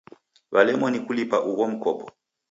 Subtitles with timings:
[0.51, 2.05] W'elemwa ni kulipa ugho mkopo.